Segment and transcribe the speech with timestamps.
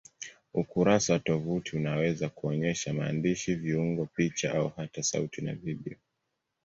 [0.53, 5.97] Ukurasa wa tovuti unaweza kuonyesha maandishi, viungo, picha au hata sauti na video.